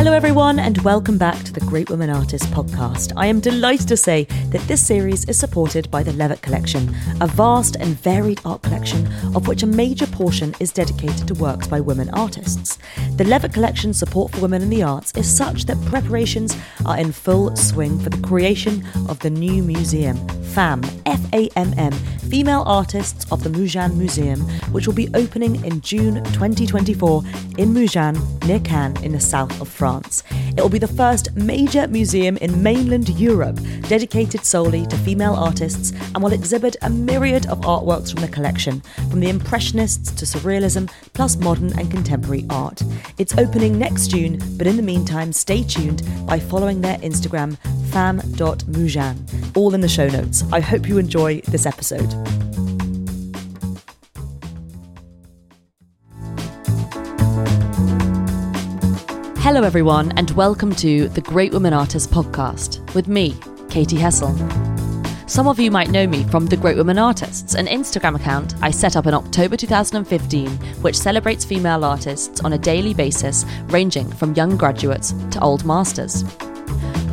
[0.00, 3.12] Hello, everyone, and welcome back to the Great Women Artists podcast.
[3.18, 6.88] I am delighted to say that this series is supported by the Levitt Collection,
[7.20, 11.66] a vast and varied art collection of which a major portion is dedicated to works
[11.66, 12.78] by women artists.
[13.16, 16.56] The Levitt Collection's support for women in the arts is such that preparations
[16.86, 20.16] are in full swing for the creation of the new museum,
[20.54, 21.92] FAM, F A M M,
[22.28, 24.40] Female Artists of the Mougins Museum,
[24.72, 27.22] which will be opening in June 2024
[27.58, 30.22] in Mougins, near Cannes, in the south of France.
[30.56, 33.58] It will be the first major museum in mainland Europe
[33.88, 38.80] dedicated solely to female artists and will exhibit a myriad of artworks from the collection,
[39.08, 42.82] from the Impressionists to Surrealism, plus modern and contemporary art.
[43.18, 47.56] It's opening next June, but in the meantime, stay tuned by following their Instagram,
[47.90, 50.39] fam.mougins, all in the show notes.
[50.52, 52.12] I hope you enjoy this episode.
[59.38, 63.34] Hello, everyone, and welcome to the Great Women Artists podcast with me,
[63.68, 64.36] Katy Hessel.
[65.26, 68.70] Some of you might know me from The Great Women Artists, an Instagram account I
[68.70, 70.50] set up in October 2015,
[70.82, 76.24] which celebrates female artists on a daily basis, ranging from young graduates to old masters.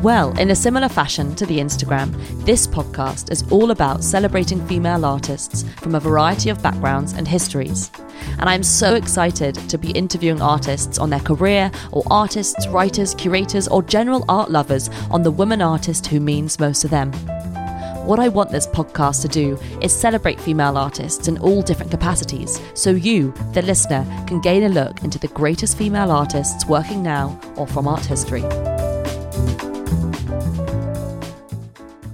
[0.03, 2.13] Well, in a similar fashion to the Instagram,
[2.45, 7.89] this podcast is all about celebrating female artists from a variety of backgrounds and histories.
[8.37, 13.67] And I'm so excited to be interviewing artists on their career, or artists, writers, curators,
[13.67, 17.11] or general art lovers on the woman artist who means most to them.
[18.05, 22.61] What I want this podcast to do is celebrate female artists in all different capacities,
[22.75, 27.37] so you, the listener, can gain a look into the greatest female artists working now
[27.55, 28.43] or from art history.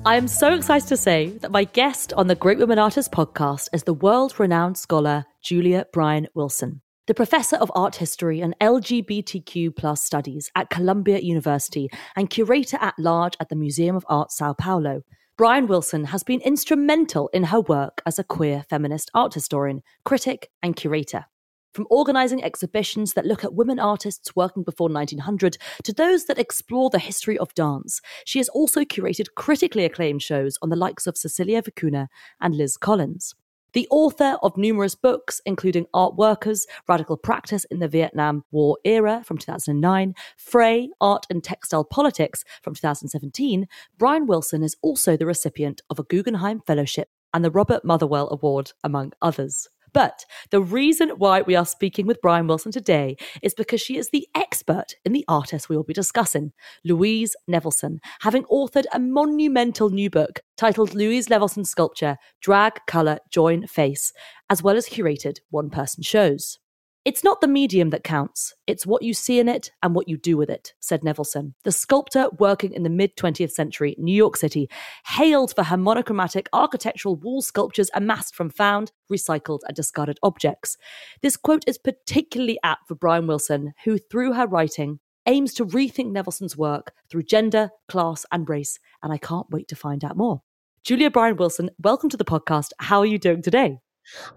[0.06, 3.70] I am so excited to say that my guest on the Great Women Artists podcast
[3.72, 9.74] is the world renowned scholar Julia Bryan Wilson, the professor of art history and LGBTQ
[9.74, 11.88] plus studies at Columbia University
[12.18, 15.04] and curator at large at the Museum of Art Sao Paulo.
[15.38, 20.50] Bryan Wilson has been instrumental in her work as a queer feminist art historian, critic,
[20.62, 21.28] and curator.
[21.74, 26.92] From organising exhibitions that look at women artists working before 1900 to those that explore
[26.92, 31.18] the history of dance, she has also curated critically acclaimed shows on the likes of
[31.18, 33.34] Cecilia Vicuña and Liz Collins.
[33.74, 39.24] The author of numerous books, including Art Workers, Radical Practice in the Vietnam War Era
[39.26, 43.68] from 2009, Fray, Art and Textile Politics from 2017,
[43.98, 48.74] Bryan Wilson is also the recipient of a Guggenheim Fellowship and the Robert Motherwell Award,
[48.84, 49.68] among others.
[49.94, 54.10] But the reason why we are speaking with Bryan Wilson today is because she is
[54.10, 56.52] the expert in the artist we will be discussing,
[56.84, 63.68] Louise Nevelson, having authored a monumental new book titled Louise Nevelson Sculpture Drag, Colour, Join,
[63.68, 64.12] Face,
[64.50, 66.60] as well as curated one person shows.
[67.06, 70.16] It's not the medium that counts, it's what you see in it and what you
[70.16, 74.38] do with it, said Nevelson, the sculptor working in the mid 20th century New York
[74.38, 74.70] City,
[75.06, 80.78] hailed for her monochromatic architectural wall sculptures amassed from found, recycled, and discarded objects.
[81.22, 86.14] This quote is particularly apt for Bryan Wilson, who, through her writing, aims to rethink
[86.14, 90.42] Nevelson's work through gender, class, and race, and I can't wait to find out more.
[90.86, 92.70] Julia Bryan Wilson, welcome to the podcast.
[92.80, 93.80] How are you doing today?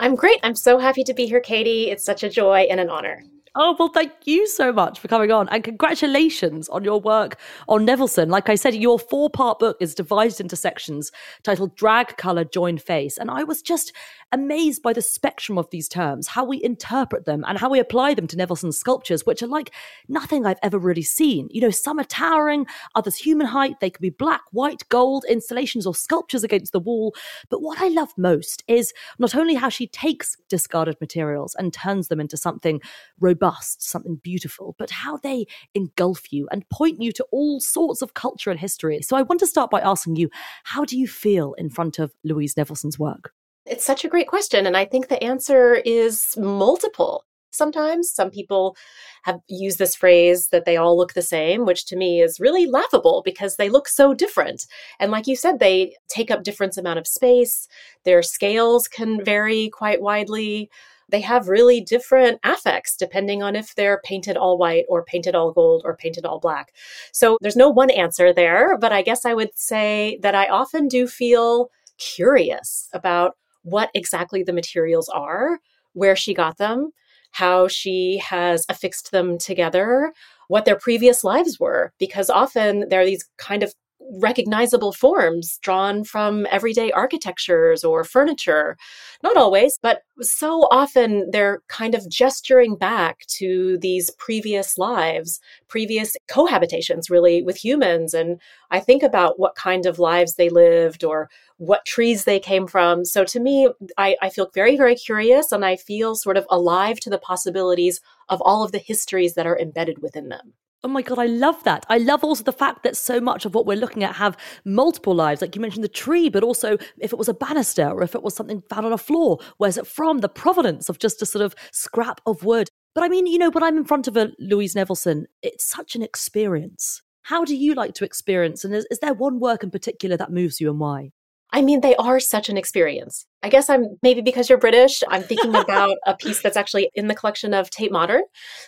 [0.00, 0.40] I'm great.
[0.42, 1.90] I'm so happy to be here, Katie.
[1.90, 3.22] It's such a joy and an honor.
[3.58, 5.48] Oh, well, thank you so much for coming on.
[5.48, 8.28] And congratulations on your work on Nevelson.
[8.28, 11.10] Like I said, your four part book is divided into sections
[11.42, 13.16] titled Drag, Color, Join, Face.
[13.16, 13.94] And I was just
[14.30, 18.12] amazed by the spectrum of these terms, how we interpret them and how we apply
[18.12, 19.72] them to Nevelson's sculptures, which are like
[20.06, 21.48] nothing I've ever really seen.
[21.50, 23.80] You know, some are towering, others human height.
[23.80, 27.14] They could be black, white, gold, installations or sculptures against the wall.
[27.48, 32.08] But what I love most is not only how she takes discarded materials and turns
[32.08, 32.82] them into something
[33.18, 33.45] robust,
[33.78, 38.50] something beautiful, but how they engulf you and point you to all sorts of culture
[38.50, 39.02] and history.
[39.02, 40.30] So I want to start by asking you,
[40.64, 43.32] how do you feel in front of Louise Nevelson's work?
[43.66, 44.66] It's such a great question.
[44.66, 47.24] And I think the answer is multiple.
[47.50, 48.76] Sometimes some people
[49.24, 52.66] have used this phrase that they all look the same, which to me is really
[52.66, 54.66] laughable because they look so different.
[55.00, 57.66] And like you said, they take up different amount of space.
[58.04, 60.70] Their scales can vary quite widely.
[61.08, 65.52] They have really different affects depending on if they're painted all white or painted all
[65.52, 66.72] gold or painted all black.
[67.12, 70.88] So there's no one answer there, but I guess I would say that I often
[70.88, 75.58] do feel curious about what exactly the materials are,
[75.92, 76.90] where she got them,
[77.32, 80.12] how she has affixed them together,
[80.48, 83.74] what their previous lives were, because often there are these kind of
[84.14, 88.76] recognizable forms drawn from everyday architectures or furniture.
[89.22, 96.16] Not always, but so often they're kind of gesturing back to these previous lives, previous
[96.28, 98.14] cohabitations, really, with humans.
[98.14, 102.66] And I think about what kind of lives they lived or what trees they came
[102.66, 103.04] from.
[103.04, 107.00] So to me, I, I feel very, very curious and I feel sort of alive
[107.00, 110.54] to the possibilities of all of the histories that are embedded within them.
[110.84, 111.84] Oh my God, I love that.
[111.88, 115.14] I love also the fact that so much of what we're looking at have multiple
[115.14, 115.40] lives.
[115.40, 118.22] Like you mentioned the tree, but also if it was a banister or if it
[118.22, 120.18] was something found on a floor, where's it from?
[120.18, 122.68] The provenance of just a sort of scrap of wood.
[122.94, 125.96] But I mean, you know, when I'm in front of a Louise Nevelson, it's such
[125.96, 127.02] an experience.
[127.22, 128.64] How do you like to experience?
[128.64, 131.10] And is, is there one work in particular that moves you and why?
[131.52, 133.26] I mean, they are such an experience.
[133.42, 137.06] I guess I'm maybe because you're British, I'm thinking about a piece that's actually in
[137.06, 138.22] the collection of Tate Modern,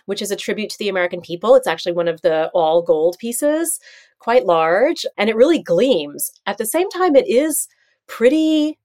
[0.07, 1.55] which is a tribute to the American people.
[1.55, 3.81] It's actually one of the all gold pieces,
[4.21, 6.31] quite large, and it really gleams.
[6.47, 7.69] At the same time, it is
[8.07, 8.79] pretty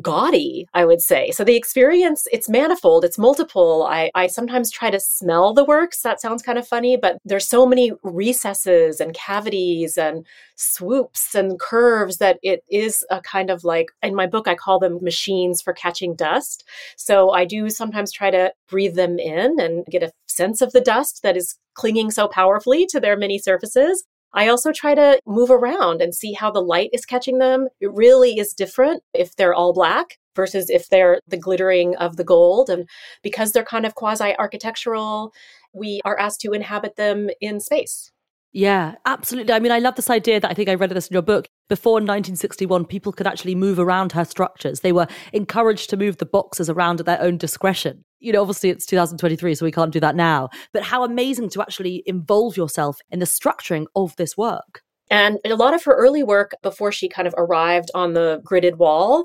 [0.00, 1.30] gaudy, I would say.
[1.32, 3.86] So the experience, it's manifold, it's multiple.
[3.90, 6.02] I, I sometimes try to smell the works.
[6.02, 11.58] That sounds kind of funny, but there's so many recesses and cavities and swoops and
[11.60, 15.60] curves that it is a kind of like, in my book, I call them machines
[15.60, 16.64] for catching dust.
[16.96, 20.80] So I do sometimes try to breathe them in and get a sense of the
[20.80, 24.04] dust that is clinging so powerfully to their many surfaces.
[24.34, 27.68] I also try to move around and see how the light is catching them.
[27.80, 32.24] It really is different if they're all black versus if they're the glittering of the
[32.24, 32.70] gold.
[32.70, 32.88] And
[33.22, 35.32] because they're kind of quasi architectural,
[35.74, 38.10] we are asked to inhabit them in space.
[38.54, 39.54] Yeah, absolutely.
[39.54, 41.48] I mean, I love this idea that I think I read this in your book.
[41.70, 44.80] Before 1961, people could actually move around her structures.
[44.80, 48.04] They were encouraged to move the boxes around at their own discretion.
[48.22, 50.48] You know, obviously it's 2023, so we can't do that now.
[50.72, 54.82] But how amazing to actually involve yourself in the structuring of this work.
[55.10, 58.76] And a lot of her early work before she kind of arrived on the gridded
[58.76, 59.24] wall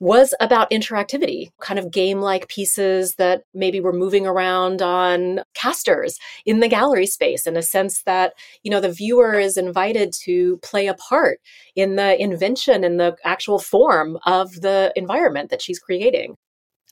[0.00, 6.18] was about interactivity, kind of game like pieces that maybe were moving around on casters
[6.44, 8.32] in the gallery space in a sense that,
[8.64, 11.38] you know, the viewer is invited to play a part
[11.76, 16.34] in the invention and the actual form of the environment that she's creating.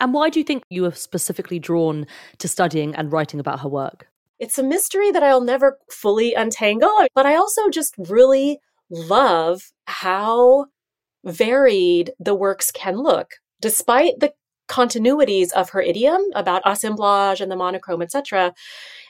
[0.00, 2.06] And why do you think you were specifically drawn
[2.38, 4.08] to studying and writing about her work?
[4.38, 8.58] It's a mystery that I'll never fully untangle, but I also just really
[8.90, 10.66] love how
[11.24, 13.32] varied the works can look.
[13.60, 14.32] Despite the
[14.68, 18.52] continuities of her idiom about assemblage and the monochrome, etc.,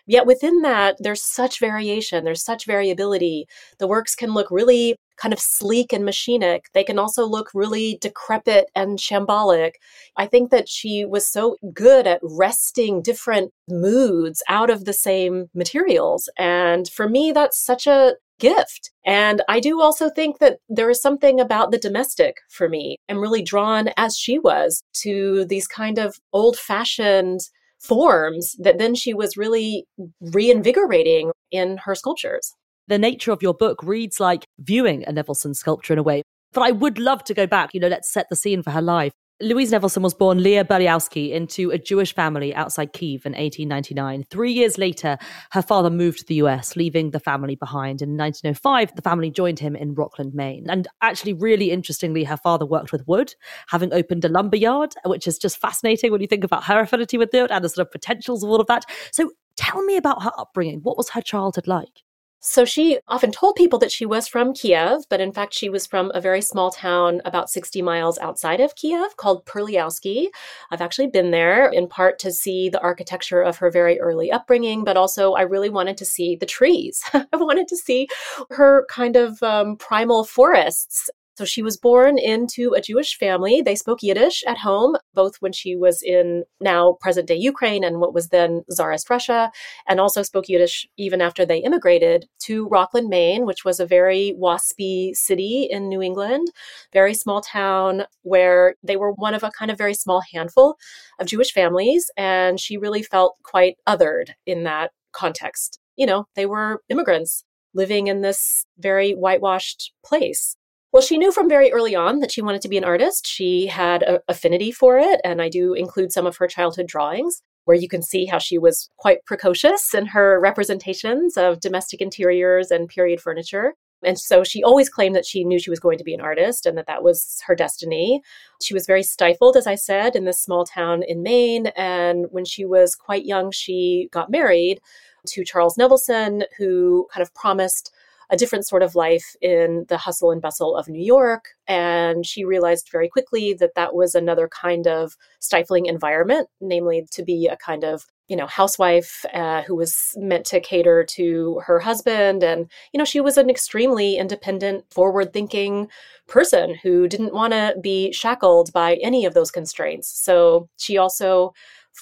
[0.07, 3.47] Yet within that, there's such variation, there's such variability.
[3.79, 6.63] The works can look really kind of sleek and machinic.
[6.73, 9.73] They can also look really decrepit and shambolic.
[10.17, 15.47] I think that she was so good at resting different moods out of the same
[15.55, 16.29] materials.
[16.39, 18.91] And for me, that's such a gift.
[19.05, 22.97] And I do also think that there is something about the domestic for me.
[23.09, 27.41] I'm really drawn, as she was, to these kind of old fashioned
[27.81, 29.87] forms that then she was really
[30.21, 32.53] reinvigorating in her sculptures.
[32.89, 36.23] The nature of your book reads like viewing a Nevelson sculpture in a way.
[36.53, 38.81] But I would love to go back, you know, let's set the scene for her
[38.81, 39.13] life.
[39.43, 44.25] Louise Nevelson was born Leah Berliawsky into a Jewish family outside Kiev in 1899.
[44.31, 45.19] Three years later,
[45.51, 48.01] her father moved to the US, leaving the family behind.
[48.01, 50.65] In 1905, the family joined him in Rockland, Maine.
[50.71, 53.35] And actually, really interestingly, her father worked with wood,
[53.69, 57.19] having opened a lumber yard, which is just fascinating when you think about her affinity
[57.19, 58.87] with wood and the sort of potentials of all of that.
[59.13, 60.81] So tell me about her upbringing.
[60.83, 62.06] What was her childhood like?
[62.41, 65.87] So she often told people that she was from Kiev, but in fact, she was
[65.87, 70.29] from a very small town about 60 miles outside of Kiev called Perliowski.
[70.71, 74.85] I've actually been there in part to see the architecture of her very early upbringing,
[74.85, 77.03] but also I really wanted to see the trees.
[77.13, 78.07] I wanted to see
[78.51, 83.61] her kind of um, primal forests so she was born into a Jewish family.
[83.61, 88.01] They spoke Yiddish at home, both when she was in now present day Ukraine and
[88.01, 89.51] what was then Tsarist Russia,
[89.87, 94.35] and also spoke Yiddish even after they immigrated to Rockland, Maine, which was a very
[94.41, 96.49] waspy city in New England,
[96.93, 100.77] very small town where they were one of a kind of very small handful
[101.21, 102.11] of Jewish families.
[102.17, 105.79] And she really felt quite othered in that context.
[105.97, 110.57] You know, they were immigrants living in this very whitewashed place.
[110.93, 113.27] Well, she knew from very early on that she wanted to be an artist.
[113.27, 117.43] She had an affinity for it, and I do include some of her childhood drawings
[117.67, 122.71] where you can see how she was quite precocious in her representations of domestic interiors
[122.71, 123.75] and period furniture.
[124.05, 126.65] And so she always claimed that she knew she was going to be an artist
[126.65, 128.23] and that that was her destiny.
[128.63, 131.69] She was very stifled, as I said, in this small town in Maine.
[131.77, 134.81] And when she was quite young, she got married
[135.29, 137.93] to Charles Nevelson, who kind of promised
[138.31, 141.49] a different sort of life in the hustle and bustle of New York.
[141.69, 147.23] And she realized very quickly that that was another kind of stifling environment, namely to
[147.23, 151.79] be a kind of you know housewife uh, who was meant to cater to her
[151.79, 155.89] husband and you know she was an extremely independent forward thinking
[156.27, 161.55] person who didn't want to be shackled by any of those constraints so she also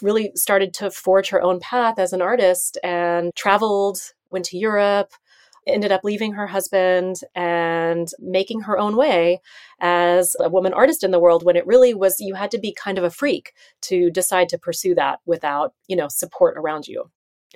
[0.02, 3.98] really started to forge her own path as an artist and traveled
[4.30, 5.12] went to europe
[5.66, 9.40] ended up leaving her husband and making her own way
[9.80, 12.72] as a woman artist in the world when it really was you had to be
[12.72, 13.52] kind of a freak
[13.82, 17.10] to decide to pursue that without, you know, support around you.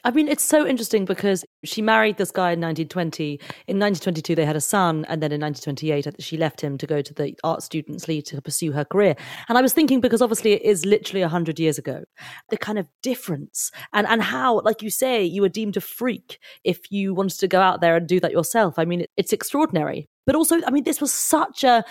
[0.04, 3.32] I mean, it's so interesting because she married this guy in 1920.
[3.66, 5.04] In 1922, they had a son.
[5.08, 8.24] And then in 1928, uh, she left him to go to the Art Students League
[8.26, 9.16] to pursue her career.
[9.48, 12.04] And I was thinking, because obviously it is literally 100 years ago,
[12.50, 16.38] the kind of difference and, and how, like you say, you were deemed a freak
[16.64, 18.78] if you wanted to go out there and do that yourself.
[18.78, 20.08] I mean, it's extraordinary.
[20.28, 21.82] But also, I mean, this was such a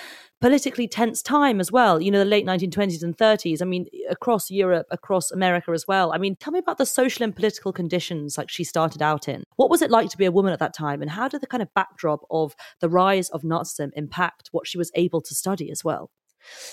[0.42, 2.00] politically tense time as well.
[2.00, 3.64] You know, the late 1920s and 30s.
[3.64, 6.14] I mean, across Europe, across America as well.
[6.14, 9.44] I mean, tell me about the social and political conditions like she started out in.
[9.56, 11.02] What was it like to be a woman at that time?
[11.02, 14.78] And how did the kind of backdrop of the rise of Nazism impact what she
[14.78, 16.12] was able to study as well?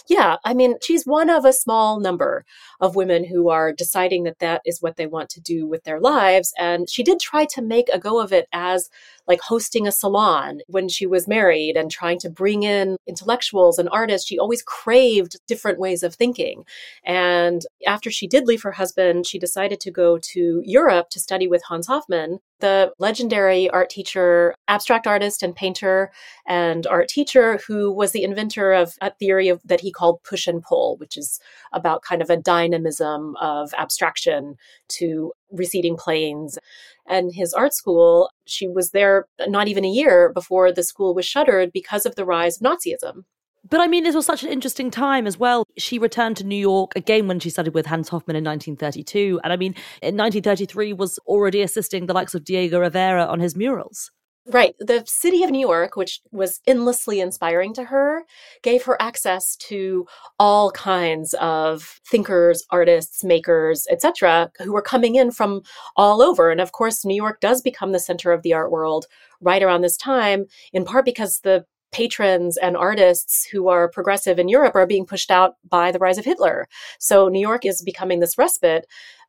[0.09, 2.45] Yeah, I mean, she's one of a small number
[2.81, 6.01] of women who are deciding that that is what they want to do with their
[6.01, 6.53] lives.
[6.59, 8.89] And she did try to make a go of it as
[9.27, 13.89] like hosting a salon when she was married and trying to bring in intellectuals and
[13.91, 14.29] artists.
[14.29, 16.65] She always craved different ways of thinking.
[17.05, 21.47] And after she did leave her husband, she decided to go to Europe to study
[21.47, 26.11] with Hans Hofmann, the legendary art teacher, abstract artist and painter
[26.47, 30.47] and art teacher who was the inventor of a theory of, that he called push
[30.47, 31.41] and pull, which is
[31.73, 34.57] about kind of a dynamism of abstraction
[34.89, 36.59] to receding planes.
[37.07, 41.27] And his art school, she was there not even a year before the school was
[41.27, 43.25] shuttered because of the rise of Nazism.
[43.69, 45.65] But I mean, this was such an interesting time as well.
[45.79, 49.41] She returned to New York again when she studied with Hans Hofmann in 1932.
[49.43, 53.57] And I mean, in 1933 was already assisting the likes of Diego Rivera on his
[53.57, 54.11] murals.
[54.47, 54.75] Right.
[54.79, 58.25] The city of New York, which was endlessly inspiring to her,
[58.63, 60.07] gave her access to
[60.39, 65.63] all kinds of thinkers, artists, makers, etc., who were coming in from
[65.97, 66.51] all over.
[66.51, 69.07] And of course, New York does become the center of the art world
[69.41, 74.49] right around this time, in part because the patrons and artists who are progressive in
[74.49, 76.69] Europe are being pushed out by the rise of Hitler.
[76.99, 78.85] So New York is becoming this respite.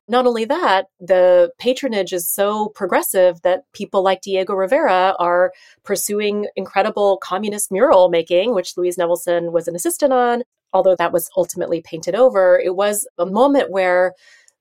[0.08, 6.46] Not only that, the patronage is so progressive that people like Diego Rivera are pursuing
[6.54, 10.42] incredible communist mural making, which Louise Nevelson was an assistant on.
[10.72, 14.14] Although that was ultimately painted over, it was a moment where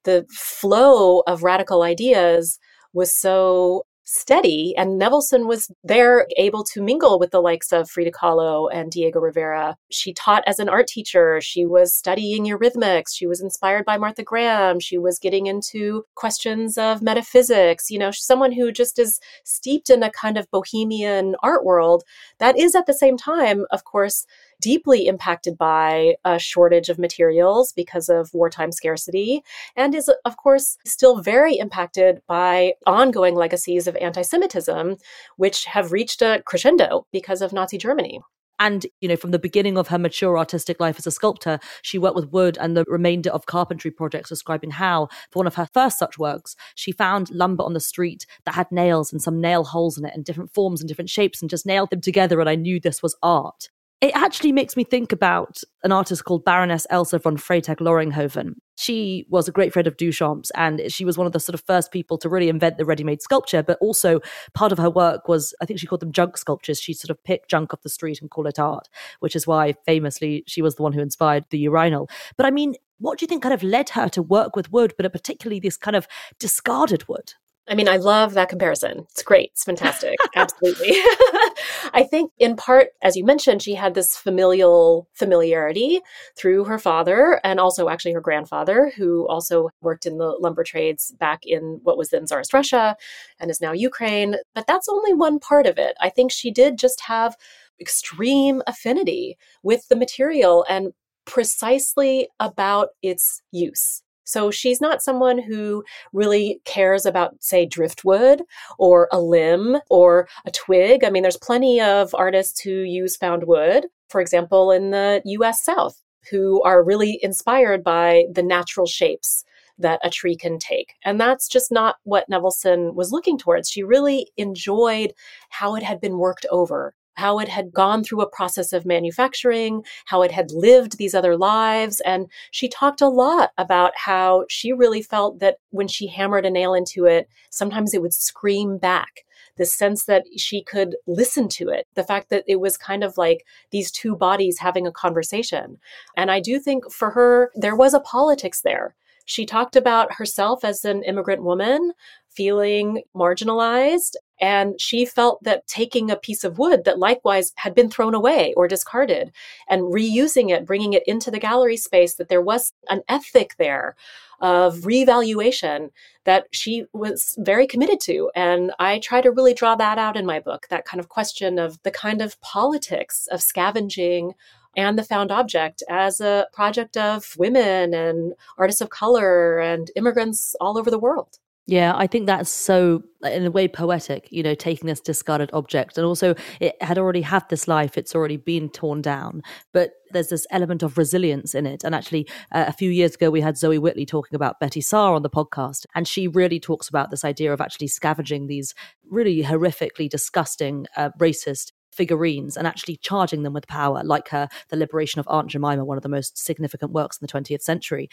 [0.04, 2.58] the flow of radical ideas
[2.94, 4.74] was so steady.
[4.78, 9.20] And Nevelson was there able to mingle with the likes of Frida Kahlo and Diego
[9.20, 9.76] Rivera.
[9.92, 11.42] She taught as an art teacher.
[11.42, 13.10] She was studying eurythmics.
[13.14, 14.80] She was inspired by Martha Graham.
[14.80, 17.92] She was getting into questions of metaphysics.
[17.92, 22.04] You know, someone who just is steeped in a kind of bohemian art world
[22.38, 24.26] that is at the same time, of course,
[24.62, 29.44] deeply impacted by a shortage of materials because of wartime scarcity,
[29.76, 34.98] and is, of course, still very impacted by ongoing legacies of anti Semitism,
[35.38, 38.22] which have reached a crescendo because of Nazi Germany.
[38.60, 41.98] And, you know, from the beginning of her mature artistic life as a sculptor, she
[41.98, 45.68] worked with wood and the remainder of carpentry projects, describing how, for one of her
[45.74, 49.66] first such works, she found lumber on the street that had nails and some nail
[49.66, 52.40] holes in it in different forms and different shapes and just nailed them together.
[52.40, 53.70] And I knew this was art
[54.02, 58.56] it actually makes me think about an artist called Baroness Elsa von Freytag Loringhoven.
[58.78, 61.62] She was a great friend of Duchamp's and she was one of the sort of
[61.62, 63.64] first people to really invent the ready made sculpture.
[63.64, 64.20] But also,
[64.54, 66.82] part of her work was, I think she called them junk sculptures.
[66.82, 68.90] She sort of picked junk off the street and call it art,
[69.22, 72.10] which is why famously she was the one who inspired the urinal.
[72.36, 74.94] But I mean, what do you think kind of led her to work with wood,
[74.98, 77.34] but particularly this kind of discarded wood?
[77.68, 79.08] I mean, I love that comparison.
[79.10, 79.50] It's great.
[79.54, 80.16] It's fantastic.
[80.36, 80.92] Absolutely.
[81.96, 86.02] I think in part, as you mentioned, she had this familial familiarity
[86.38, 91.14] through her father and also actually her grandfather, who also worked in the lumber trades
[91.22, 92.98] back in what was then Tsarist Russia
[93.40, 94.36] and is now Ukraine.
[94.54, 95.96] But that's only one part of it.
[96.02, 97.38] I think she did just have
[97.80, 100.92] extreme affinity with the material and
[101.26, 104.04] precisely about its use.
[104.26, 108.42] So she's not someone who really cares about, say, driftwood
[108.78, 111.04] or a limb or a twig.
[111.04, 115.64] I mean, there's plenty of artists who use found wood, for example, in the US
[115.64, 119.46] South, who are really inspired by the natural shapes
[119.78, 120.94] that a tree can take.
[121.04, 123.70] And that's just not what Nevelson was looking towards.
[123.70, 125.14] She really enjoyed
[125.50, 129.84] how it had been worked over how it had gone through a process of manufacturing,
[130.06, 132.00] how it had lived these other lives.
[132.02, 136.50] And she talked a lot about how she really felt that when she hammered a
[136.50, 139.26] nail into it, sometimes it would scream back.
[139.58, 143.18] The sense that she could listen to it, the fact that it was kind of
[143.18, 145.78] like these two bodies having a conversation.
[146.18, 148.96] And I do think for her, there was a politics there.
[149.26, 151.94] She talked about herself as an immigrant woman
[152.30, 157.90] feeling marginalized and she felt that taking a piece of wood that likewise had been
[157.90, 159.32] thrown away or discarded
[159.70, 163.96] and reusing it, bringing it into the gallery space, that there was an ethic there
[164.42, 165.90] of revaluation
[166.26, 168.30] that she was very committed to.
[168.36, 171.58] And I try to really draw that out in my book that kind of question
[171.58, 174.34] of the kind of politics of scavenging
[174.76, 180.56] and the found object as a project of women and artists of color and immigrants
[180.60, 181.40] all over the world.
[181.68, 185.98] Yeah, I think that's so, in a way, poetic, you know, taking this discarded object.
[185.98, 189.42] And also, it had already had this life, it's already been torn down.
[189.74, 191.84] But there's this element of resilience in it.
[191.84, 195.16] And actually, uh, a few years ago, we had Zoe Whitley talking about Betty Saar
[195.16, 195.88] on the podcast.
[195.96, 198.76] And she really talks about this idea of actually scavenging these
[199.10, 204.76] really horrifically disgusting, uh, racist figurines and actually charging them with power, like her The
[204.76, 208.10] Liberation of Aunt Jemima, one of the most significant works in the 20th century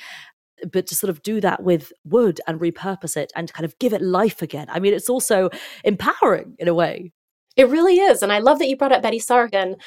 [0.73, 3.93] but to sort of do that with wood and repurpose it and kind of give
[3.93, 4.67] it life again.
[4.71, 5.51] I mean, it's also
[5.85, 7.13] empowering in a way.
[7.57, 8.23] It really is.
[8.23, 9.79] And I love that you brought up Betty Sargan.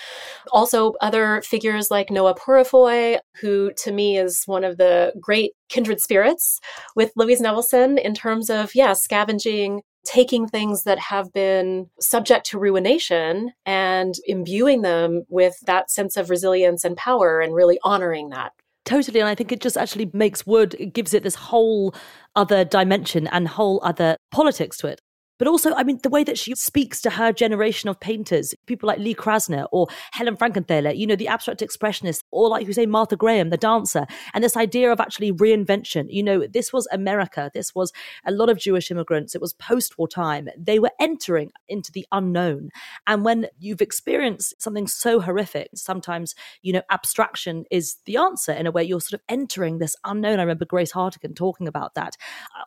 [0.51, 5.99] Also, other figures like Noah Purifoy, who to me is one of the great kindred
[5.99, 6.59] spirits
[6.95, 12.59] with Louise Nevelson in terms of, yeah, scavenging, taking things that have been subject to
[12.59, 18.51] ruination and imbuing them with that sense of resilience and power and really honoring that.
[18.85, 19.19] Totally.
[19.19, 21.93] And I think it just actually makes wood, it gives it this whole
[22.35, 25.01] other dimension and whole other politics to it.
[25.37, 28.87] But also, I mean, the way that she speaks to her generation of painters, people
[28.87, 32.85] like Lee Krasner or Helen Frankenthaler, you know, the abstract expressionists, or like you say,
[32.85, 36.07] Martha Graham, the dancer, and this idea of actually reinvention.
[36.09, 37.49] You know, this was America.
[37.53, 37.93] This was
[38.25, 39.33] a lot of Jewish immigrants.
[39.33, 40.49] It was post war time.
[40.57, 42.69] They were entering into the unknown.
[43.07, 48.67] And when you've experienced something so horrific, sometimes, you know, abstraction is the answer in
[48.67, 48.83] a way.
[48.83, 50.39] You're sort of entering this unknown.
[50.39, 52.17] I remember Grace Hartigan talking about that.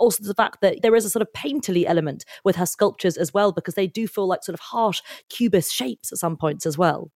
[0.00, 3.34] Also, the fact that there is a sort of painterly element with her sculptures as
[3.34, 6.78] well, because they do feel like sort of harsh cubist shapes at some points as
[6.78, 7.10] well.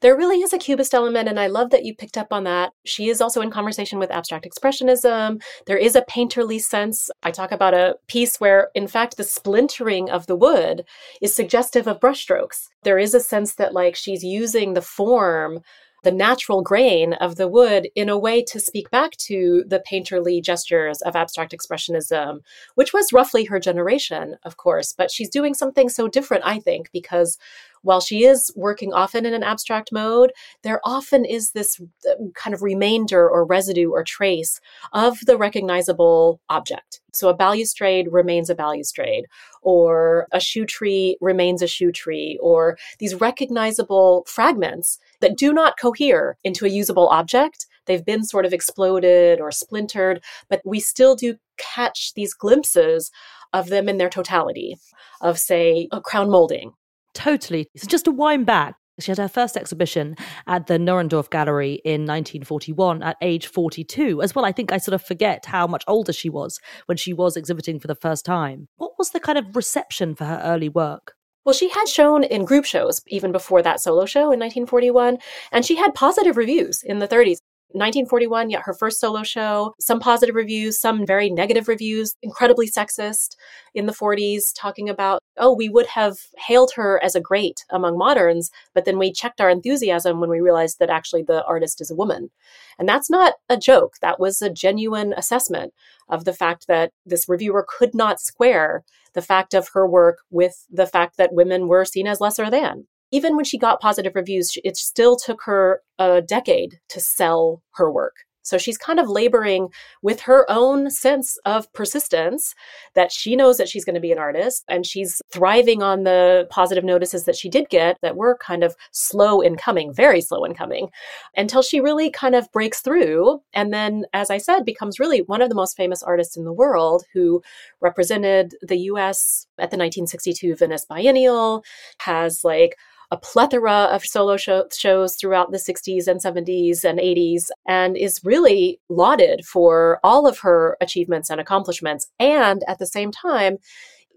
[0.00, 2.72] There really is a cubist element, and I love that you picked up on that.
[2.84, 5.42] She is also in conversation with abstract expressionism.
[5.66, 7.10] There is a painterly sense.
[7.22, 10.84] I talk about a piece where, in fact, the splintering of the wood
[11.20, 12.68] is suggestive of brushstrokes.
[12.82, 15.60] There is a sense that, like, she's using the form
[16.06, 20.40] the natural grain of the wood in a way to speak back to the painterly
[20.40, 22.38] gestures of abstract expressionism,
[22.76, 24.94] which was roughly her generation, of course.
[24.96, 27.38] But she's doing something so different, I think, because
[27.86, 32.52] while she is working often in an abstract mode, there often is this uh, kind
[32.52, 34.60] of remainder or residue or trace
[34.92, 37.00] of the recognizable object.
[37.12, 39.26] So a balustrade remains a balustrade,
[39.62, 45.78] or a shoe tree remains a shoe tree, or these recognizable fragments that do not
[45.80, 47.66] cohere into a usable object.
[47.86, 53.12] They've been sort of exploded or splintered, but we still do catch these glimpses
[53.52, 54.76] of them in their totality,
[55.20, 56.72] of, say, a crown molding
[57.16, 57.66] Totally.
[57.76, 62.02] So just to wind back, she had her first exhibition at the Nierendorf Gallery in
[62.02, 64.22] 1941 at age 42.
[64.22, 67.12] As well, I think I sort of forget how much older she was when she
[67.12, 68.68] was exhibiting for the first time.
[68.76, 71.14] What was the kind of reception for her early work?
[71.44, 75.18] Well, she had shown in group shows even before that solo show in 1941,
[75.52, 77.38] and she had positive reviews in the 30s.
[77.72, 83.36] 1941, yeah, her first solo show, some positive reviews, some very negative reviews, incredibly sexist
[83.74, 87.98] in the 40s, talking about, oh, we would have hailed her as a great among
[87.98, 91.90] moderns, but then we checked our enthusiasm when we realized that actually the artist is
[91.90, 92.30] a woman.
[92.78, 93.94] And that's not a joke.
[94.00, 95.74] That was a genuine assessment
[96.08, 100.66] of the fact that this reviewer could not square the fact of her work with
[100.70, 104.56] the fact that women were seen as lesser than even when she got positive reviews,
[104.64, 108.14] it still took her a decade to sell her work.
[108.46, 109.70] So she's kind of laboring
[110.02, 112.54] with her own sense of persistence
[112.94, 116.46] that she knows that she's going to be an artist and she's thriving on the
[116.48, 120.44] positive notices that she did get that were kind of slow in coming, very slow
[120.44, 120.90] in coming,
[121.36, 123.40] until she really kind of breaks through.
[123.52, 126.52] And then, as I said, becomes really one of the most famous artists in the
[126.52, 127.42] world who
[127.80, 131.64] represented the US at the 1962 Venice Biennial,
[131.98, 132.76] has like
[133.10, 138.20] a plethora of solo show- shows throughout the 60s and 70s and 80s, and is
[138.24, 142.08] really lauded for all of her achievements and accomplishments.
[142.18, 143.58] And at the same time,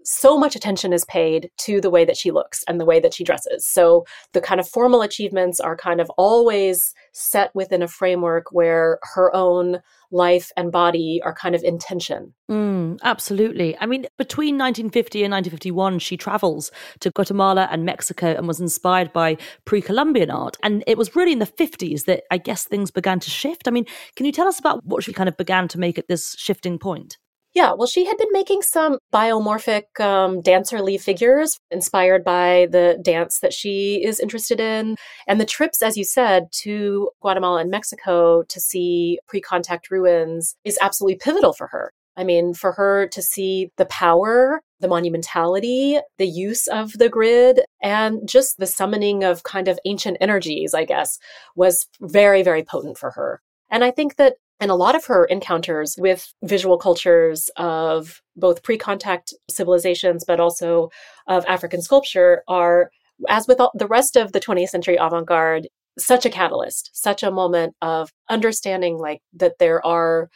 [0.04, 3.14] so much attention is paid to the way that she looks and the way that
[3.14, 3.66] she dresses.
[3.66, 8.98] So the kind of formal achievements are kind of always set within a framework where
[9.14, 12.34] her own life and body are kind of in tension.
[12.50, 13.76] Mm, absolutely.
[13.78, 19.12] I mean, between 1950 and 1951, she travels to Guatemala and Mexico and was inspired
[19.12, 20.56] by pre Columbian art.
[20.62, 23.68] And it was really in the 50s that I guess things began to shift.
[23.68, 23.86] I mean,
[24.16, 26.78] can you tell us about what she kind of began to make at this shifting
[26.78, 27.18] point?
[27.52, 33.40] Yeah, well, she had been making some biomorphic um, dancerly figures inspired by the dance
[33.40, 34.94] that she is interested in.
[35.26, 40.54] And the trips, as you said, to Guatemala and Mexico to see pre contact ruins
[40.64, 41.92] is absolutely pivotal for her.
[42.16, 47.62] I mean, for her to see the power, the monumentality, the use of the grid,
[47.82, 51.18] and just the summoning of kind of ancient energies, I guess,
[51.56, 53.40] was very, very potent for her.
[53.70, 58.62] And I think that and a lot of her encounters with visual cultures of both
[58.62, 60.90] pre contact civilizations, but also
[61.26, 62.90] of African sculpture, are,
[63.28, 65.68] as with all, the rest of the 20th century avant garde,
[65.98, 70.28] such a catalyst, such a moment of understanding like that there are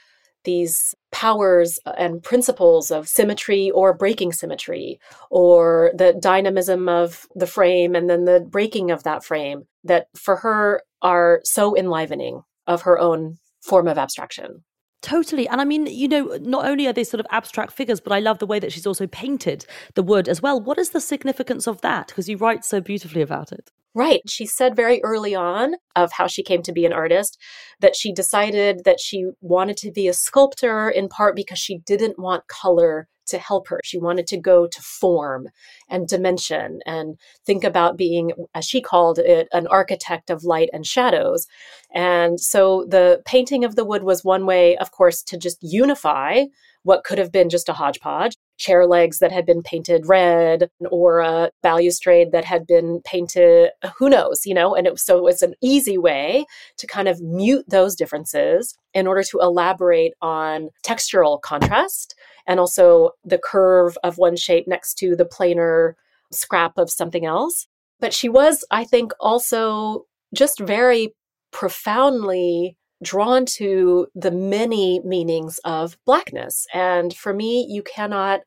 [0.45, 4.99] these powers and principles of symmetry or breaking symmetry,
[5.31, 10.37] or the dynamism of the frame and then the breaking of that frame that for
[10.37, 14.65] her are so enlivening of her own form of abstraction.
[15.03, 15.47] Totally.
[15.49, 18.21] And I mean, you know, not only are they sort of abstract figures, but I
[18.21, 20.59] love the way that she's also painted the wood as well.
[20.59, 22.09] What is the significance of that?
[22.09, 23.71] Because you write so beautifully about it.
[23.95, 24.23] Right.
[24.27, 27.39] She said very early on of how she came to be an artist
[27.81, 32.19] that she decided that she wanted to be a sculptor in part because she didn't
[32.19, 33.81] want color to help her.
[33.85, 35.49] She wanted to go to form
[35.89, 40.87] and dimension and think about being, as she called it, an architect of light and
[40.87, 41.47] shadows.
[41.95, 46.45] And so the painting of the wood was one way, of course, to just unify
[46.83, 51.21] what could have been just a hodgepodge chair legs that had been painted red or
[51.21, 55.43] a balustrade that had been painted who knows you know and it, so it was
[55.43, 56.45] an easy way
[56.77, 62.15] to kind of mute those differences in order to elaborate on textural contrast
[62.47, 65.95] and also the curve of one shape next to the planar
[66.33, 67.67] scrap of something else.
[68.01, 71.15] But she was, I think, also just very
[71.53, 76.67] profoundly drawn to the many meanings of blackness.
[76.73, 78.41] And for me, you cannot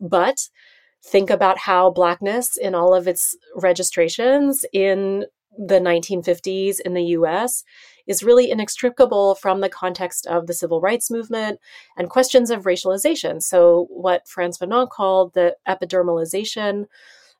[0.00, 0.48] but
[1.04, 5.24] think about how blackness in all of its registrations in
[5.58, 7.64] the 1950s in the US
[8.06, 11.58] is really inextricable from the context of the civil rights movement
[11.96, 13.42] and questions of racialization.
[13.42, 16.86] So, what Frantz Fanon called the epidermalization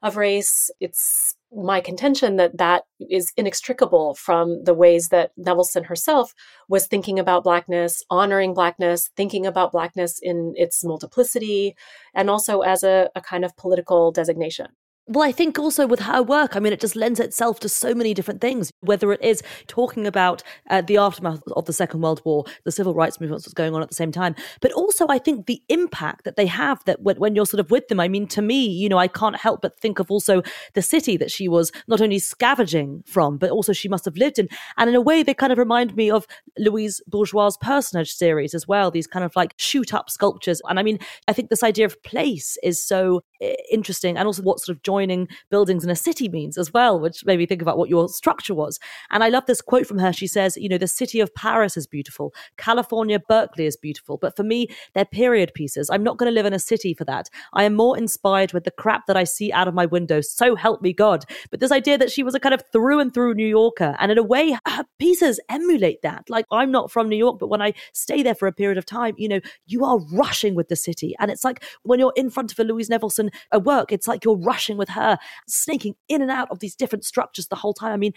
[0.03, 6.35] of race, it's my contention that that is inextricable from the ways that Nevelson herself
[6.69, 11.77] was thinking about Blackness, honoring Blackness, thinking about Blackness in its multiplicity,
[12.15, 14.69] and also as a, a kind of political designation.
[15.09, 17.95] Well, I think also with her work, I mean, it just lends itself to so
[17.95, 22.21] many different things, whether it is talking about uh, the aftermath of the Second World
[22.25, 25.19] War, the civil rights movements that's going on at the same time, but also I
[25.19, 28.09] think the impact that they have that when, when you're sort of with them, I
[28.09, 30.43] mean, to me, you know, I can't help but think of also
[30.75, 34.41] the city that she was not only scavenging from, but also she must have lived
[34.41, 34.49] in.
[34.77, 36.27] And in a way, they kind of remind me of
[36.59, 40.61] Louise Bourgeois' personage series as well, these kind of like shoot up sculptures.
[40.69, 43.23] And I mean, I think this idea of place is so
[43.71, 47.25] interesting and also what sort of joining buildings in a city means as well, which
[47.25, 48.79] made me think about what your structure was.
[49.11, 50.13] And I love this quote from her.
[50.13, 54.37] She says, you know, the city of Paris is beautiful, California, Berkeley is beautiful, but
[54.37, 55.91] for me, they're period pieces.
[55.91, 57.29] I'm not going to live in a city for that.
[57.53, 60.21] I am more inspired with the crap that I see out of my window.
[60.21, 61.25] So help me God.
[61.51, 64.11] But this idea that she was a kind of through and through New Yorker, and
[64.13, 66.29] in a way, her pieces emulate that.
[66.29, 68.87] Like, I'm not from New York, but when I stay there for a period of
[68.87, 71.15] time, you know, you are rushing with the city.
[71.19, 74.25] And it's like when you're in front of a Louise Nevelson a work, it's like
[74.25, 77.93] you're rushing with her sneaking in and out of these different structures the whole time.
[77.93, 78.13] I mean,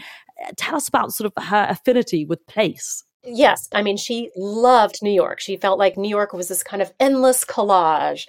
[0.57, 3.03] tell us about sort of her affinity with place.
[3.31, 3.67] Yes.
[3.73, 5.39] I mean, she loved New York.
[5.39, 8.27] She felt like New York was this kind of endless collage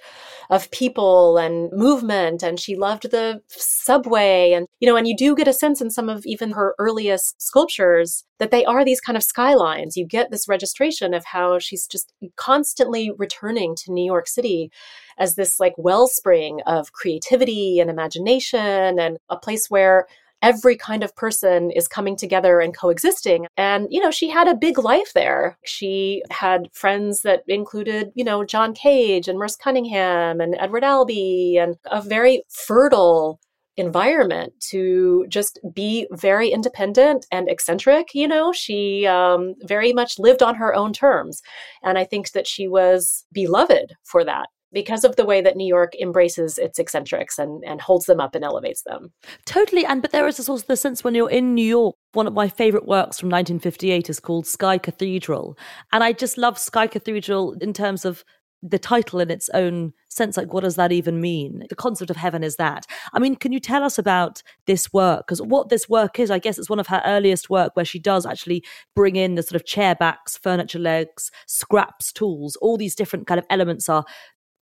[0.49, 2.43] of people and movement.
[2.43, 4.51] And she loved the subway.
[4.51, 7.41] And, you know, and you do get a sense in some of even her earliest
[7.41, 9.95] sculptures that they are these kind of skylines.
[9.95, 14.71] You get this registration of how she's just constantly returning to New York City
[15.17, 20.05] as this like wellspring of creativity and imagination and a place where
[20.41, 23.47] every kind of person is coming together and coexisting.
[23.57, 25.57] And, you know, she had a big life there.
[25.63, 31.57] She had friends that included, you know, John Cage and Merce Cunningham and Edward Albee
[31.57, 33.39] and a very fertile
[33.77, 38.13] environment to just be very independent and eccentric.
[38.13, 41.41] You know, she um, very much lived on her own terms.
[41.83, 45.67] And I think that she was beloved for that because of the way that New
[45.67, 49.11] York embraces its eccentrics and, and holds them up and elevates them.
[49.45, 49.85] Totally.
[49.85, 52.47] And but there is also the sense when you're in New York, one of my
[52.47, 55.57] favorite works from 1958 is called Sky Cathedral.
[55.91, 58.23] And I just love Sky Cathedral in terms of
[58.63, 62.17] the title in its own sense like what does that even mean the concept of
[62.17, 65.89] heaven is that i mean can you tell us about this work because what this
[65.89, 68.63] work is i guess it's one of her earliest work where she does actually
[68.95, 73.39] bring in the sort of chair backs furniture legs scraps tools all these different kind
[73.39, 74.05] of elements are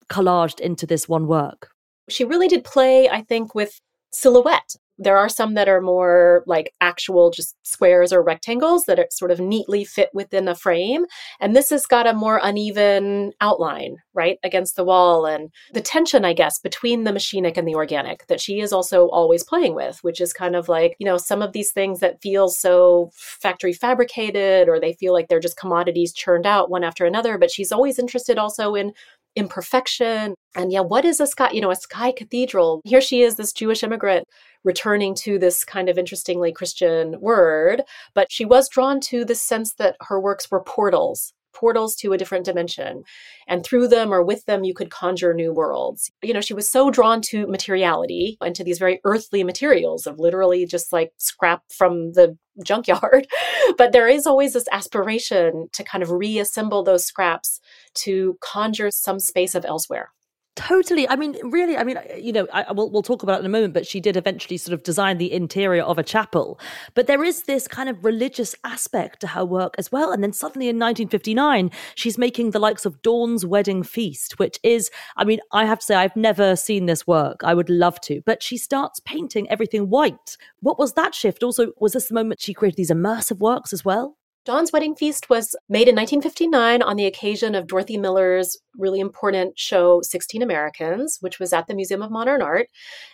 [0.08, 1.70] collaged into this one work.
[2.08, 3.80] She really did play, I think, with
[4.12, 4.74] silhouette.
[5.00, 9.30] There are some that are more like actual just squares or rectangles that are sort
[9.30, 11.04] of neatly fit within a frame.
[11.38, 15.24] And this has got a more uneven outline, right, against the wall.
[15.24, 19.08] And the tension, I guess, between the machinic and the organic that she is also
[19.10, 22.20] always playing with, which is kind of like, you know, some of these things that
[22.20, 27.06] feel so factory fabricated or they feel like they're just commodities churned out one after
[27.06, 27.38] another.
[27.38, 28.92] But she's always interested also in
[29.36, 30.34] imperfection.
[30.54, 32.80] And yeah, what is a sky, you know, a sky cathedral?
[32.84, 34.26] Here she is, this Jewish immigrant
[34.64, 37.82] returning to this kind of interestingly Christian word,
[38.14, 42.18] but she was drawn to the sense that her works were portals portals to a
[42.18, 43.02] different dimension.
[43.46, 46.10] And through them or with them, you could conjure new worlds.
[46.22, 50.18] You know, she was so drawn to materiality and to these very earthly materials of
[50.18, 53.26] literally just like scrap from the junkyard.
[53.78, 57.60] but there is always this aspiration to kind of reassemble those scraps
[57.94, 60.10] to conjure some space of elsewhere.
[60.58, 61.08] Totally.
[61.08, 63.48] I mean, really, I mean, you know, I, we'll, we'll talk about it in a
[63.48, 66.58] moment, but she did eventually sort of design the interior of a chapel.
[66.94, 70.10] But there is this kind of religious aspect to her work as well.
[70.10, 74.90] And then suddenly in 1959, she's making the likes of Dawn's Wedding Feast, which is,
[75.16, 77.42] I mean, I have to say, I've never seen this work.
[77.44, 78.20] I would love to.
[78.26, 80.36] But she starts painting everything white.
[80.58, 81.44] What was that shift?
[81.44, 84.17] Also, was this the moment she created these immersive works as well?
[84.44, 89.58] Dawn's Wedding Feast was made in 1959 on the occasion of Dorothy Miller's really important
[89.58, 92.68] show, 16 Americans, which was at the Museum of Modern Art.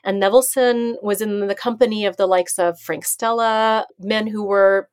[0.04, 4.88] And Nevelson was in the company of the likes of Frank Stella, men who were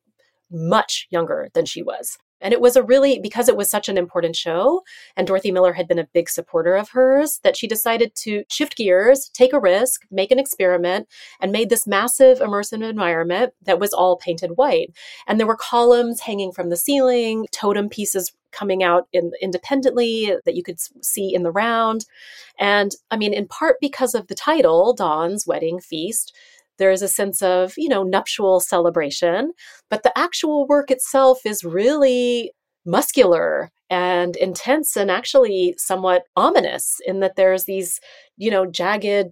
[0.50, 2.18] much younger than she was.
[2.42, 4.82] And it was a really, because it was such an important show,
[5.16, 8.76] and Dorothy Miller had been a big supporter of hers, that she decided to shift
[8.76, 11.08] gears, take a risk, make an experiment,
[11.40, 14.92] and made this massive immersive environment that was all painted white.
[15.26, 20.54] And there were columns hanging from the ceiling, totem pieces coming out in, independently that
[20.54, 22.04] you could see in the round.
[22.58, 26.34] And I mean, in part because of the title, Dawn's Wedding Feast,
[26.82, 29.52] there is a sense of, you know, nuptial celebration,
[29.88, 32.50] but the actual work itself is really
[32.84, 38.00] muscular and intense and actually somewhat ominous in that there's these,
[38.36, 39.28] you know, jagged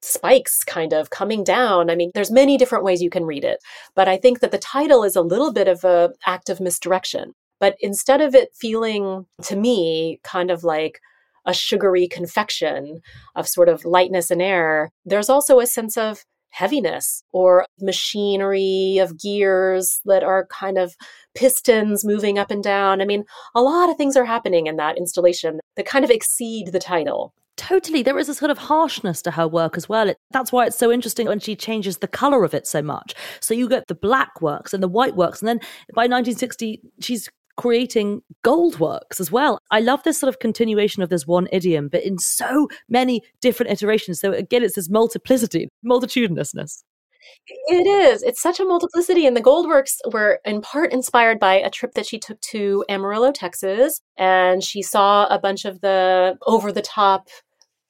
[0.00, 1.90] spikes kind of coming down.
[1.90, 3.58] I mean, there's many different ways you can read it,
[3.96, 7.32] but I think that the title is a little bit of a act of misdirection.
[7.58, 11.00] But instead of it feeling to me kind of like
[11.46, 13.00] a sugary confection
[13.34, 19.20] of sort of lightness and air, there's also a sense of heaviness or machinery of
[19.20, 20.94] gears that are kind of
[21.34, 23.00] pistons moving up and down.
[23.00, 26.68] I mean, a lot of things are happening in that installation that kind of exceed
[26.68, 27.34] the title.
[27.56, 28.02] Totally.
[28.02, 30.08] There is a sort of harshness to her work as well.
[30.08, 33.14] It, that's why it's so interesting when she changes the color of it so much.
[33.40, 35.40] So you get the black works and the white works.
[35.40, 35.58] And then
[35.94, 37.28] by 1960, she's
[37.62, 39.60] creating gold works as well.
[39.70, 43.70] I love this sort of continuation of this one idiom, but in so many different
[43.70, 44.18] iterations.
[44.18, 46.82] So again, it's this multiplicity, multitudinousness.
[47.46, 48.24] It is.
[48.24, 49.26] It's such a multiplicity.
[49.26, 52.84] And the gold works were in part inspired by a trip that she took to
[52.88, 54.00] Amarillo, Texas.
[54.16, 57.28] And she saw a bunch of the over the top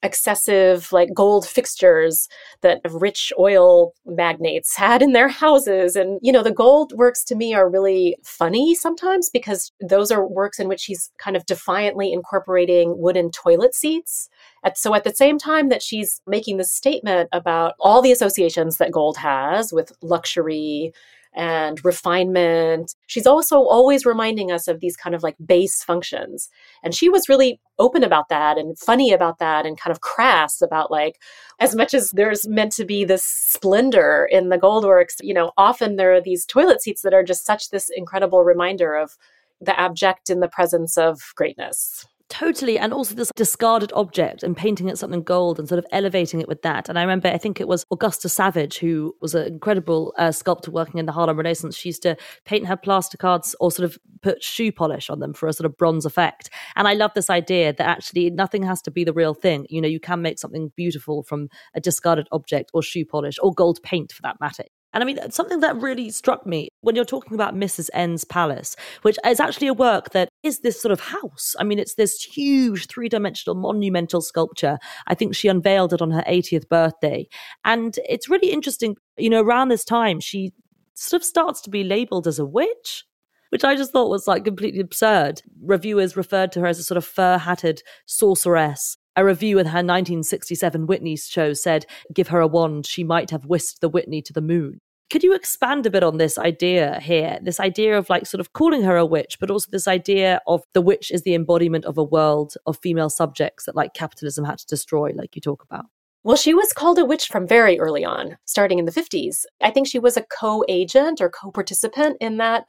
[0.03, 2.27] excessive like gold fixtures
[2.61, 5.95] that rich oil magnates had in their houses.
[5.95, 10.27] And you know the gold works to me are really funny sometimes because those are
[10.27, 14.29] works in which she's kind of defiantly incorporating wooden toilet seats.
[14.65, 18.77] At, so at the same time that she's making this statement about all the associations
[18.77, 20.93] that gold has with luxury
[21.35, 22.95] and refinement.
[23.07, 26.49] She's also always reminding us of these kind of like base functions.
[26.83, 30.61] And she was really open about that and funny about that and kind of crass
[30.61, 31.19] about like,
[31.59, 35.95] as much as there's meant to be this splendor in the Goldworks, you know, often
[35.95, 39.17] there are these toilet seats that are just such this incredible reminder of
[39.59, 42.05] the abject in the presence of greatness.
[42.29, 42.79] Totally.
[42.79, 46.47] And also this discarded object and painting it something gold and sort of elevating it
[46.47, 46.89] with that.
[46.89, 50.71] And I remember, I think it was Augusta Savage, who was an incredible uh, sculptor
[50.71, 51.75] working in the Harlem Renaissance.
[51.77, 55.33] She used to paint her plaster cards or sort of put shoe polish on them
[55.33, 56.49] for a sort of bronze effect.
[56.75, 59.67] And I love this idea that actually nothing has to be the real thing.
[59.69, 63.53] You know, you can make something beautiful from a discarded object or shoe polish or
[63.53, 64.63] gold paint for that matter.
[64.93, 67.89] And I mean, something that really struck me when you're talking about Mrs.
[67.93, 71.55] N's Palace, which is actually a work that is this sort of house.
[71.59, 74.77] I mean, it's this huge three dimensional monumental sculpture.
[75.07, 77.27] I think she unveiled it on her 80th birthday.
[77.65, 78.95] And it's really interesting.
[79.17, 80.51] You know, around this time, she
[80.93, 83.05] sort of starts to be labeled as a witch.
[83.49, 85.43] Which I just thought was like completely absurd.
[85.61, 89.77] Reviewers referred to her as a sort of fur hatted sorceress a review in her
[89.77, 94.33] 1967 Whitney show said, Give her a wand, she might have whisked the Whitney to
[94.33, 94.79] the moon.
[95.09, 97.37] Could you expand a bit on this idea here?
[97.41, 100.63] This idea of like sort of calling her a witch, but also this idea of
[100.73, 104.57] the witch is the embodiment of a world of female subjects that like capitalism had
[104.57, 105.85] to destroy, like you talk about.
[106.25, 109.43] Well, she was called a witch from very early on, starting in the 50s.
[109.61, 112.65] I think she was a co agent or co participant in that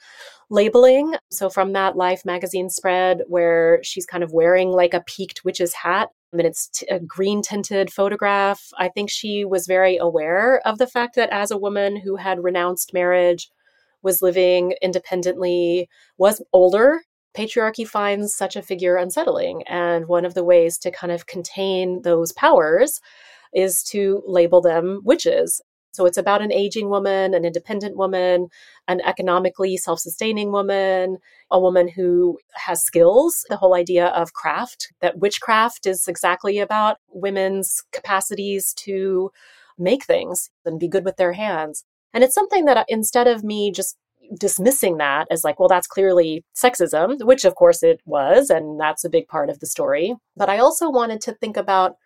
[0.51, 1.15] labeling.
[1.31, 5.73] So, from that Life magazine spread where she's kind of wearing like a peaked witch's
[5.73, 10.79] hat, and it's t- a green tinted photograph, I think she was very aware of
[10.79, 13.51] the fact that as a woman who had renounced marriage,
[14.03, 15.89] was living independently,
[16.19, 17.03] was older,
[17.37, 19.63] patriarchy finds such a figure unsettling.
[19.69, 23.01] And one of the ways to kind of contain those powers
[23.55, 25.61] is to label them witches.
[25.93, 28.49] So it's about an aging woman, an independent woman,
[28.89, 31.19] an economically self sustaining woman,
[31.53, 33.47] a woman who has skills.
[33.49, 39.31] The whole idea of craft, that witchcraft is exactly about women's capacities to
[39.79, 41.85] make things and be good with their hands.
[42.13, 43.97] And it's something that uh, instead of me just
[44.39, 49.05] dismissing that as like, well, that's clearly sexism, which of course it was, and that's
[49.05, 50.15] a big part of the story.
[50.37, 51.97] But I also wanted to think about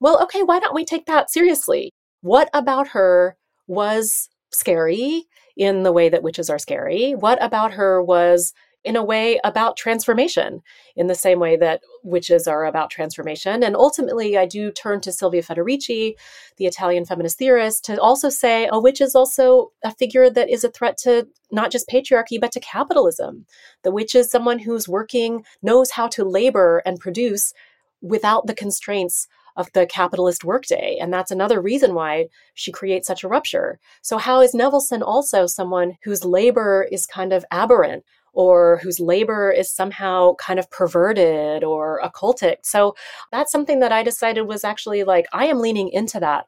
[0.00, 1.92] well, okay, why don't we take that seriously?
[2.22, 3.36] What about her
[3.66, 5.24] was scary
[5.56, 7.12] in the way that witches are scary?
[7.12, 10.62] What about her was in a way about transformation
[10.96, 13.62] in the same way that witches are about transformation.
[13.62, 16.14] And ultimately, I do turn to Silvia Federici,
[16.56, 20.64] the Italian feminist theorist, to also say a witch is also a figure that is
[20.64, 23.44] a threat to not just patriarchy, but to capitalism.
[23.82, 27.52] The witch is someone who's working, knows how to labor and produce
[28.00, 29.28] without the constraints
[29.60, 30.96] of the capitalist workday.
[31.00, 33.78] And that's another reason why she creates such a rupture.
[34.02, 38.04] So, how is Nevelson also someone whose labor is kind of aberrant?
[38.32, 42.58] Or whose labor is somehow kind of perverted or occultic.
[42.62, 42.94] So
[43.32, 46.46] that's something that I decided was actually like, I am leaning into that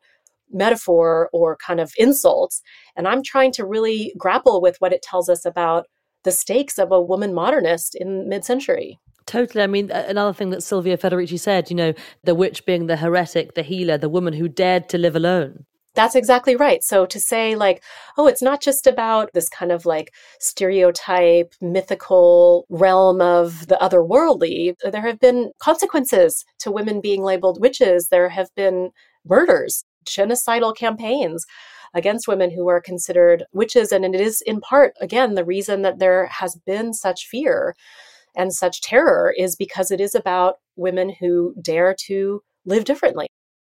[0.52, 2.62] metaphor or kind of insults.
[2.94, 5.86] And I'm trying to really grapple with what it tells us about
[6.22, 9.00] the stakes of a woman modernist in mid century.
[9.26, 9.62] Totally.
[9.62, 13.54] I mean, another thing that Silvia Federici said, you know, the witch being the heretic,
[13.54, 15.64] the healer, the woman who dared to live alone.
[15.94, 16.82] That's exactly right.
[16.82, 17.82] So to say, like,
[18.16, 24.74] oh, it's not just about this kind of like stereotype, mythical realm of the otherworldly.
[24.90, 28.08] There have been consequences to women being labeled witches.
[28.08, 28.90] There have been
[29.26, 31.44] murders, genocidal campaigns
[31.94, 33.92] against women who are considered witches.
[33.92, 37.76] And it is in part, again, the reason that there has been such fear
[38.34, 43.26] and such terror is because it is about women who dare to live differently.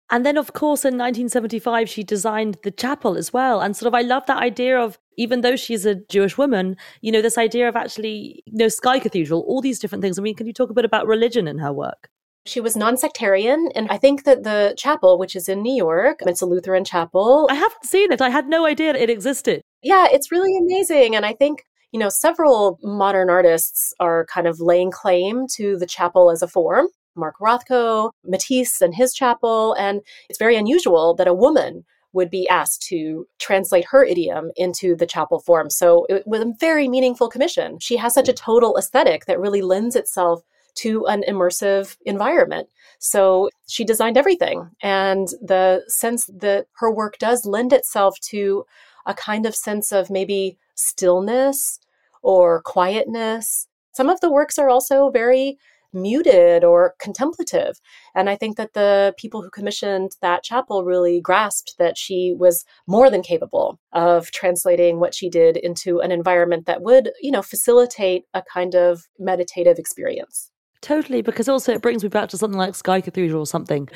[0.10, 3.62] And then, of course, in 1975, she designed the chapel as well.
[3.62, 7.12] And sort of, I love that idea of, even though she's a Jewish woman, you
[7.12, 10.20] know, this idea of actually, you know, Sky Cathedral, all these different things.
[10.20, 12.10] I mean, can you talk a bit about religion in her work?
[12.46, 13.70] She was non sectarian.
[13.74, 17.48] And I think that the chapel, which is in New York, it's a Lutheran chapel.
[17.50, 18.22] I haven't seen it.
[18.22, 19.62] I had no idea it existed.
[19.82, 21.16] Yeah, it's really amazing.
[21.16, 21.64] And I think
[21.94, 26.48] you know, several modern artists are kind of laying claim to the chapel as a
[26.48, 26.88] form.
[27.16, 29.76] Mark Rothko, Matisse and his chapel.
[29.76, 34.96] And it's very unusual that a woman would be asked to translate her idiom into
[34.96, 35.70] the chapel form.
[35.70, 37.78] So it was a very meaningful commission.
[37.80, 40.42] She has such a total aesthetic that really lends itself
[40.76, 42.68] to an immersive environment.
[42.98, 44.72] So she designed everything.
[44.82, 48.66] And the sense that her work does lend itself to
[49.06, 51.80] a kind of sense of maybe stillness
[52.24, 53.68] or quietness.
[53.94, 55.58] Some of the works are also very
[55.94, 57.80] muted or contemplative.
[58.16, 62.66] And I think that the people who commissioned that chapel really grasped that she was
[62.88, 67.42] more than capable of translating what she did into an environment that would, you know,
[67.42, 70.50] facilitate a kind of meditative experience.
[70.82, 73.88] Totally, because also it brings me back to something like Sky Cathedral or something.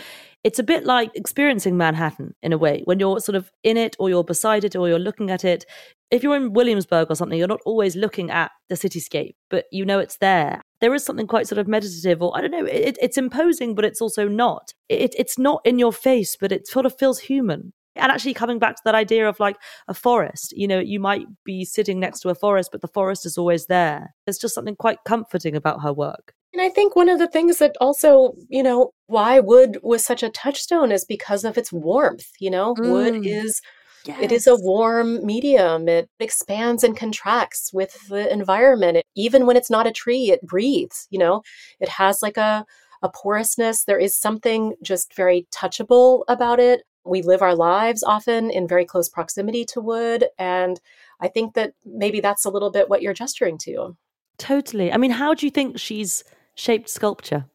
[0.45, 2.81] It's a bit like experiencing Manhattan in a way.
[2.85, 5.65] When you're sort of in it or you're beside it or you're looking at it,
[6.11, 9.85] if you're in Williamsburg or something, you're not always looking at the cityscape, but you
[9.85, 10.61] know it's there.
[10.79, 13.85] there is something quite sort of meditative, or I don't know, it, it's imposing, but
[13.85, 14.73] it's also not.
[14.89, 17.73] It, it's not in your face, but it sort of feels human.
[17.95, 21.25] And actually, coming back to that idea of like a forest, you know, you might
[21.43, 24.13] be sitting next to a forest, but the forest is always there.
[24.25, 26.33] There's just something quite comforting about her work.
[26.53, 30.23] And I think one of the things that also, you know, why wood was such
[30.23, 32.29] a touchstone is because of its warmth.
[32.39, 32.89] You know, mm.
[32.89, 33.61] wood is
[34.07, 34.21] Yes.
[34.21, 35.89] It is a warm medium.
[35.89, 38.97] It expands and contracts with the environment.
[38.97, 41.41] It, even when it's not a tree, it breathes, you know,
[41.81, 42.65] it has like a,
[43.01, 43.83] a porousness.
[43.83, 46.83] There is something just very touchable about it.
[47.05, 50.25] We live our lives often in very close proximity to wood.
[50.39, 50.79] And
[51.19, 53.97] I think that maybe that's a little bit what you're gesturing to.
[54.37, 54.91] Totally.
[54.91, 56.23] I mean, how do you think she's
[56.55, 57.45] shaped sculpture?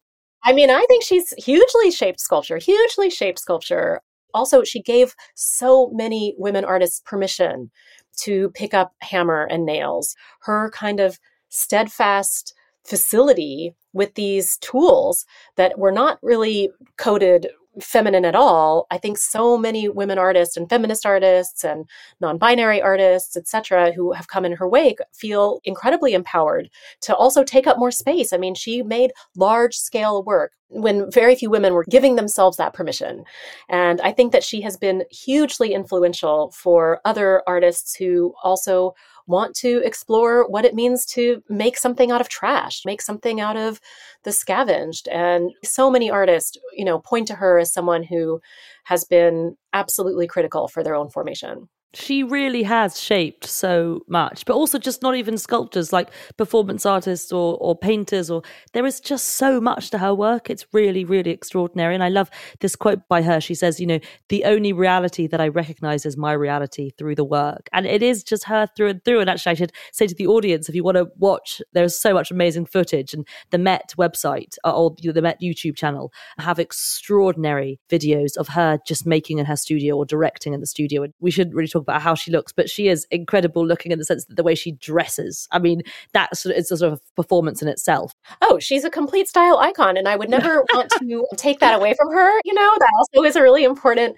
[0.44, 4.00] I mean, I think she's hugely shaped sculpture, hugely shaped sculpture.
[4.35, 7.70] Also, she gave so many women artists permission
[8.18, 10.14] to pick up hammer and nails.
[10.41, 11.18] Her kind of
[11.49, 12.55] steadfast
[12.85, 15.24] facility with these tools
[15.57, 17.49] that were not really coded
[17.80, 21.88] feminine at all i think so many women artists and feminist artists and
[22.20, 26.68] non-binary artists etc who have come in her wake feel incredibly empowered
[27.00, 28.32] to also take up more space.
[28.32, 32.74] I mean she made large scale work when very few women were giving themselves that
[32.74, 33.24] permission.
[33.68, 38.94] And i think that she has been hugely influential for other artists who also
[39.26, 43.56] want to explore what it means to make something out of trash, make something out
[43.56, 43.80] of
[44.24, 45.08] the scavenged.
[45.08, 48.40] And so many artists, you know, point to her as someone who
[48.84, 54.55] has been absolutely critical for their own formation she really has shaped so much but
[54.55, 59.28] also just not even sculptors like performance artists or, or painters or there is just
[59.28, 60.49] so much to her work.
[60.49, 61.95] It's really really extraordinary.
[61.95, 62.30] And i love
[62.61, 63.40] this quote by her.
[63.40, 67.24] She says you know the only reality that i recognize is my reality through the
[67.24, 67.68] work.
[67.72, 69.20] And it is just her through and through.
[69.20, 72.14] And actually i should say to the audience if you want to watch there's so
[72.14, 73.12] much amazing footage.
[73.12, 79.07] And the met website or the met youtube channel have extraordinary videos of her just
[79.07, 81.03] making in her studio or directing in the studio.
[81.03, 83.93] And we should really talk talk about how she looks, but she is incredible looking
[83.93, 85.49] in the sense that the way she dresses.
[85.51, 88.14] I mean, that's it's a sort of performance in itself.
[88.41, 91.95] Oh, she's a complete style icon, and I would never want to take that away
[91.95, 92.41] from her.
[92.45, 94.16] You know, that also is a really important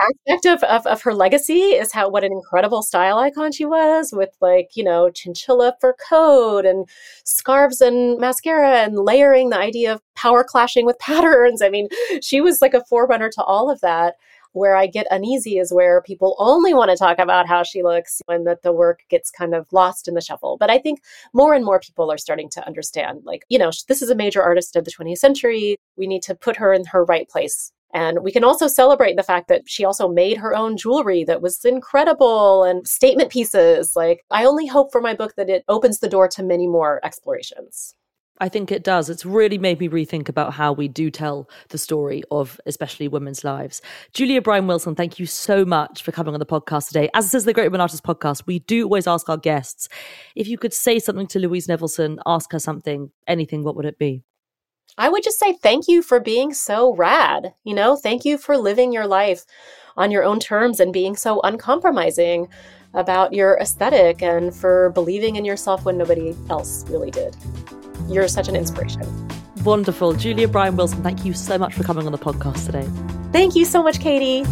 [0.00, 4.12] aspect of, of, of her legacy is how what an incredible style icon she was
[4.12, 6.88] with like, you know, chinchilla fur coat and
[7.24, 11.62] scarves and mascara and layering the idea of power clashing with patterns.
[11.62, 11.88] I mean,
[12.20, 14.16] she was like a forerunner to all of that
[14.54, 18.22] where I get uneasy is where people only want to talk about how she looks
[18.28, 20.56] and that the work gets kind of lost in the shuffle.
[20.58, 21.00] But I think
[21.32, 24.42] more and more people are starting to understand like, you know, this is a major
[24.42, 25.76] artist of the 20th century.
[25.96, 27.70] We need to put her in her right place.
[27.92, 31.40] And we can also celebrate the fact that she also made her own jewelry that
[31.40, 33.94] was incredible and statement pieces.
[33.94, 37.00] Like, I only hope for my book that it opens the door to many more
[37.04, 37.94] explorations.
[38.40, 39.08] I think it does.
[39.08, 43.44] It's really made me rethink about how we do tell the story of especially women's
[43.44, 43.80] lives.
[44.12, 47.08] Julia Bryan Wilson, thank you so much for coming on the podcast today.
[47.14, 49.88] As it is the Great Women Artists podcast, we do always ask our guests
[50.34, 53.98] if you could say something to Louise Nevelson, ask her something, anything, what would it
[53.98, 54.24] be?
[54.98, 57.54] I would just say thank you for being so rad.
[57.62, 59.44] You know, thank you for living your life
[59.96, 62.48] on your own terms and being so uncompromising
[62.94, 67.36] about your aesthetic and for believing in yourself when nobody else really did.
[68.08, 69.02] You're such an inspiration.
[69.64, 70.14] Wonderful.
[70.14, 72.88] Julia Bryan Wilson, thank you so much for coming on the podcast today.
[73.32, 74.44] Thank you so much, Katy.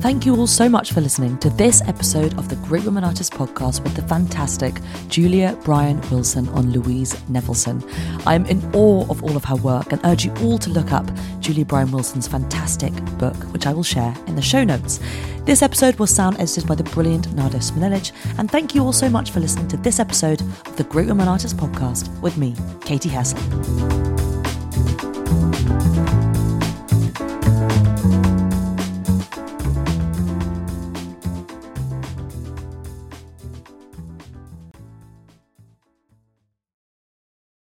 [0.00, 3.36] Thank you all so much for listening to this episode of the Great Women Artists
[3.36, 7.84] podcast with the fantastic Julia Bryan Wilson on Louise Nevelson.
[8.24, 10.92] I am in awe of all of her work and urge you all to look
[10.92, 15.00] up Julia Bryan Wilson's fantastic book, which I will share in the show notes.
[15.44, 19.10] This episode was sound edited by the brilliant Nada Smilelich, and thank you all so
[19.10, 23.08] much for listening to this episode of the Great Women Artists podcast with me, Katy
[23.08, 24.17] Hessel.